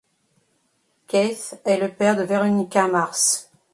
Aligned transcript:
Keith 1.05 1.61
est 1.63 1.77
le 1.77 1.87
père 1.87 2.15
de 2.17 2.23
Veronica 2.23 2.87
Mars. 2.87 3.51